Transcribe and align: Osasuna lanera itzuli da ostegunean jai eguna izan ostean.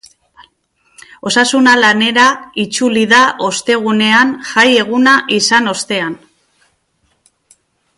Osasuna 1.31 1.75
lanera 1.81 2.23
itzuli 2.65 3.05
da 3.13 3.21
ostegunean 3.51 4.35
jai 4.53 4.67
eguna 4.83 5.17
izan 5.41 5.75
ostean. 5.77 6.21